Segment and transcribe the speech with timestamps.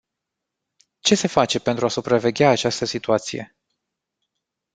[0.99, 3.55] Ce se face pentru a supraveghea această situație?